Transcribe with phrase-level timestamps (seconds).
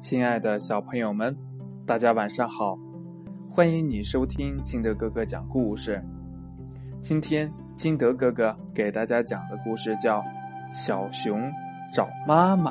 [0.00, 1.36] 亲爱的小朋友们，
[1.86, 2.74] 大家晚上好！
[3.50, 6.02] 欢迎你收听金德哥哥讲故事。
[7.02, 10.20] 今天金德哥哥给大家讲的故事叫
[10.72, 11.52] 《小熊
[11.92, 12.70] 找妈妈》。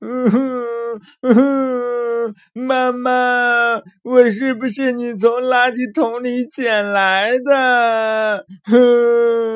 [0.00, 8.44] 嗯哼，嗯哼，妈妈，我是不是你从垃圾桶里捡来的？
[8.64, 9.55] 哼。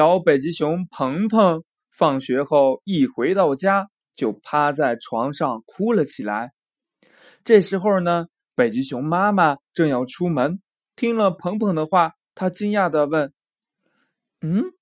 [0.00, 6.52] 小北极熊鹏鹏放学后一回到家，就趴在床上哭了起来。
[7.44, 10.62] 这时候呢，北极熊妈妈正要出门，
[10.96, 13.30] 听了鹏鹏的话，她惊讶的问
[14.40, 14.72] ：“嗯，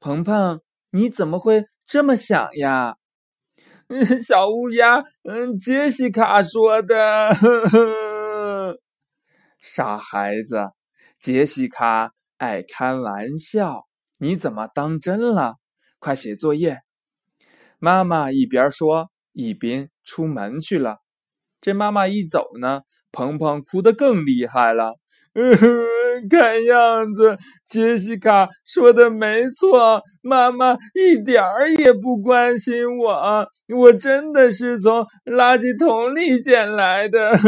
[0.00, 0.60] 鹏鹏，
[0.90, 2.96] 你怎么会这么想呀
[4.20, 7.30] ？”“小乌鸦，嗯，杰西卡说的。
[9.62, 10.70] ”“傻孩子，
[11.20, 13.86] 杰西卡爱开玩笑。”
[14.22, 15.54] 你怎么当真了？
[15.98, 16.80] 快写作业！
[17.78, 20.98] 妈妈一边说，一边出门去了。
[21.62, 24.96] 这妈妈一走呢，鹏鹏哭得更厉害了。
[26.28, 33.48] 看样子，杰西卡说的没错，妈妈一点儿也不关心我。
[33.74, 37.38] 我真的是从垃圾桶里捡来的。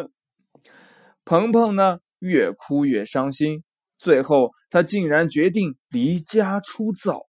[1.24, 3.62] 鹏鹏呢，越哭越伤心。
[4.04, 7.22] 最后，他竟然决定离家出走。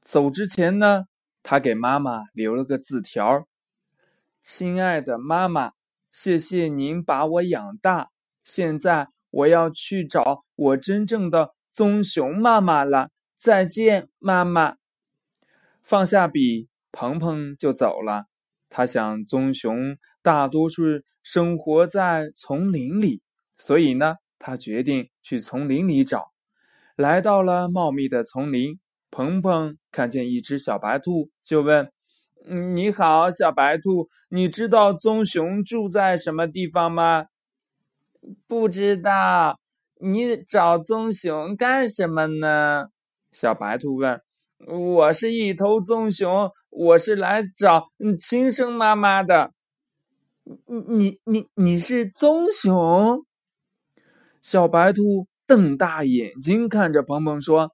[0.00, 1.04] 走之前呢，
[1.44, 3.46] 他给妈妈留了个字条
[4.42, 5.74] ：“亲爱的妈妈，
[6.10, 8.08] 谢谢您把我养大。
[8.42, 13.10] 现在我要去找我真正的棕熊妈妈了。
[13.38, 14.74] 再见，妈妈。”
[15.84, 18.24] 放下笔，鹏鹏就走了。
[18.68, 20.82] 他想，棕熊大多数
[21.22, 23.22] 生活在丛林里，
[23.56, 24.16] 所以呢。
[24.44, 26.32] 他决定去丛林里找，
[26.96, 28.80] 来到了茂密的丛林。
[29.08, 31.92] 鹏鹏看见一只小白兔，就问
[32.74, 37.26] ：“你好，小白兔，你知道棕熊住在什么地方吗
[38.48, 39.60] ？”“不知道。
[40.02, 42.86] ”“你找棕熊干什么呢？”
[43.30, 44.20] 小白兔问。
[44.66, 49.52] “我是一头棕熊，我是来找亲生妈妈的。
[50.88, 53.24] ”“你你你是棕熊？”
[54.42, 57.70] 小白兔瞪大眼睛看着鹏鹏说：“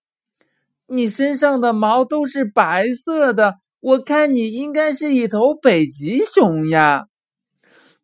[0.87, 7.06] 你身上的毛都是白色的，我看你应该是一头北极熊呀。”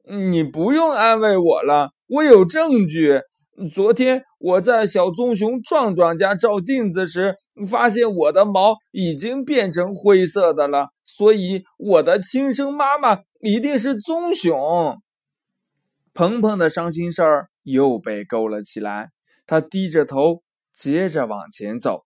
[0.08, 3.20] 你不用安慰我了，我有证据。
[3.72, 7.36] 昨天我在小棕熊壮壮家照镜子时，
[7.68, 15.00] 发现我的毛已经变成灰色的了，所以我的亲生妈妈一定是棕熊。
[16.12, 17.48] 鹏鹏的伤心事儿。
[17.64, 19.10] 又被勾了起来，
[19.46, 20.42] 他低着头，
[20.74, 22.04] 接着往前走。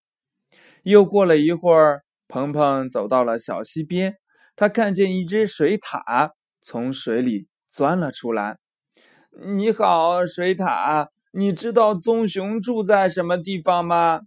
[0.83, 4.17] 又过了一会儿，鹏鹏走到了小溪边，
[4.57, 6.31] 他看见一只水獭
[6.63, 8.59] 从水里钻了出来。
[9.45, 14.23] “你好，水獭，你知道棕熊住在什么地方吗？”“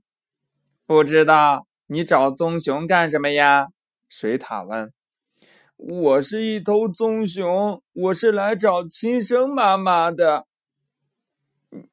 [0.85, 1.67] 不知道。
[1.87, 3.67] ”“你找棕熊干什么呀？”
[4.07, 4.93] 水獭问。
[5.75, 10.45] “我是一头棕熊，我是来找亲生妈妈的。”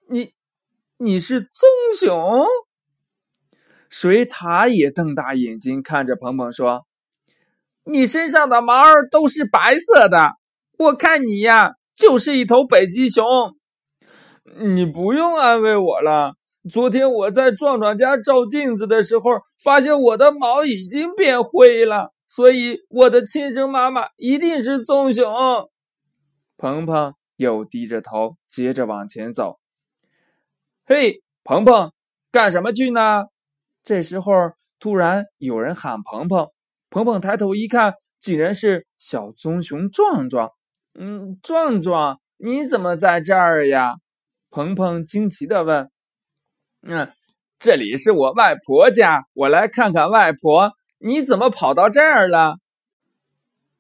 [0.09, 0.33] 你，
[0.97, 1.51] 你是棕
[1.99, 2.47] 熊？
[3.89, 6.87] 水獭也瞪大眼睛看着鹏鹏说
[7.85, 10.33] ：“你身上的毛儿都是白色的，
[10.79, 13.25] 我看你呀，就是一头北极熊。”
[14.61, 16.35] 你不用安慰我了。
[16.71, 19.31] 昨天我在壮壮家照镜子的时候，
[19.63, 25.25] 发现我的毛已经变灰了，所以我的亲生妈妈一定是棕熊。
[26.57, 29.59] 鹏鹏又低着头，接着往前走。
[30.91, 31.93] 嘿，鹏鹏，
[32.33, 33.27] 干什么去呢？
[33.85, 34.33] 这时候，
[34.81, 36.49] 突然有人喊鹏鹏。
[36.89, 40.49] 鹏鹏抬头一看，竟然是小棕熊壮壮。
[40.99, 43.97] 嗯，壮壮，你怎么在这儿呀？
[44.49, 45.91] 鹏鹏惊奇的问。
[46.81, 47.13] 嗯，
[47.59, 50.73] 这里是我外婆家，我来看看外婆。
[50.97, 52.55] 你怎么跑到这儿了？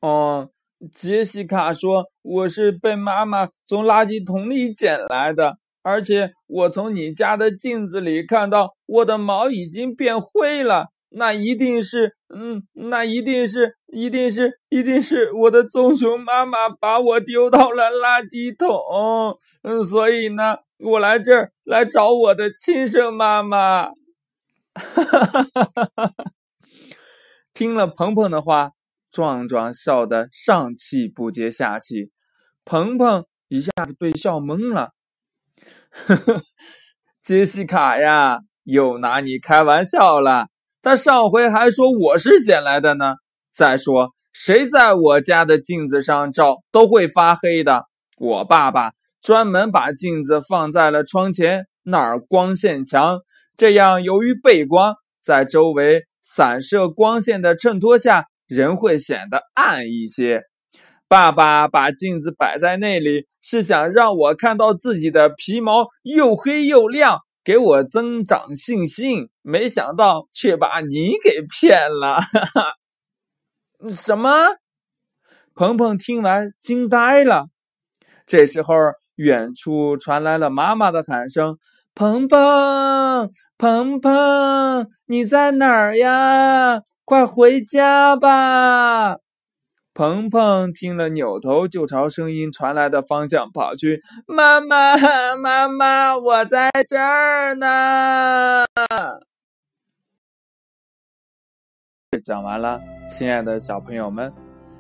[0.00, 0.50] 哦，
[0.92, 5.56] 杰西卡说我是被妈妈从垃圾桶里捡来的。
[5.88, 23.86] 而且我从你家的镜子里看到我的毛已经变灰了，那一定是，嗯，那一定是，一定是，一定是我的棕熊妈妈把我丢到了垃圾桶，嗯，所以呢，我来这儿来找我的亲生妈妈。
[24.74, 26.14] 哈哈哈哈哈哈！
[27.54, 28.72] 听了鹏鹏的话，
[29.10, 32.12] 壮壮笑得上气不接下气，
[32.64, 34.92] 鹏鹏一下子被笑懵了。
[35.90, 36.42] 呵呵，
[37.22, 40.46] 杰西卡呀，又拿你开玩笑了。
[40.82, 43.14] 他上回还说我是捡来的呢。
[43.52, 47.84] 再说，谁在我家的镜子上照都会发黑的。
[48.16, 53.18] 我爸爸专门把镜子放在了窗前，那儿光线强，
[53.56, 60.42] 这样由于背光，在周围散射光线的衬托下，人会显得暗一些。
[61.08, 69.30] 爸爸把镜子摆在那里，是想让我看到自己的皮毛又黑又亮，给我增长信心。
[69.40, 72.20] 没想到却把你给骗了，
[73.90, 74.56] 什么？
[75.54, 77.46] 鹏鹏听完惊呆了。
[78.26, 78.74] 这时候，
[79.16, 81.56] 远处传来了妈妈的喊声
[81.96, 86.82] ：“鹏鹏，鹏鹏，你在哪儿呀？
[87.04, 89.16] 快回家吧！”
[89.98, 94.00] 鹏鹏听了，扭头就朝声音传来的方向跑去。
[94.28, 94.94] “妈妈，
[95.34, 98.64] 妈妈，我在这儿呢！”
[102.22, 104.32] 讲完了，亲爱的小朋友们，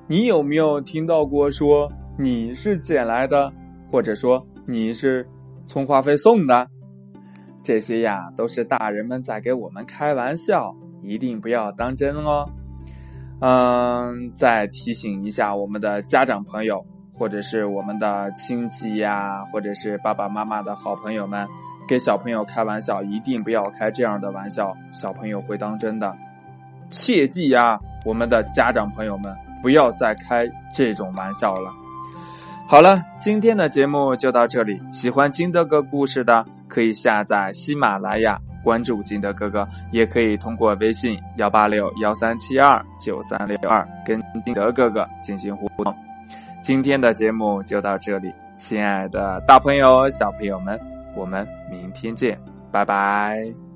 [0.06, 3.52] 你有没有听到过说你是捡来的，
[3.90, 5.28] 或者说你是
[5.66, 6.68] 充话费送的？
[7.64, 10.72] 这些呀，都是大人们在给我们开玩笑，
[11.02, 12.48] 一定不要当真哦。
[13.40, 21.46] 嗯，再提醒一下我们的家长朋友，或者是我们的亲戚呀，或者是爸爸妈妈的好朋友们，
[21.86, 26.12] 给小朋友开玩笑，一定不要开这样的玩笑，小朋友会当真的。
[26.90, 30.36] 切记呀，我们的家长朋友们，不要再开
[30.74, 31.72] 这种玩笑了。
[32.66, 34.80] 好了，今天的节目就到这里。
[34.90, 38.38] 喜欢金德哥故事的，可以下载喜马拉雅，
[38.68, 45.96] 关注金德哥哥，也可以通过微信幺八六幺三七二九三六二跟金德哥哥进行互动。
[46.60, 50.78] 今天的节目就到这里，亲爱的大朋友、小朋友们，
[51.16, 52.38] 我们明天见，
[52.70, 53.67] 拜拜。